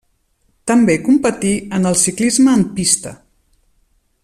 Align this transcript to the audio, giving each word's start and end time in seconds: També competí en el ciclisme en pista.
També 0.71 0.95
competí 1.07 1.51
en 1.79 1.85
el 1.91 1.99
ciclisme 2.05 2.57
en 2.61 2.65
pista. 2.81 3.15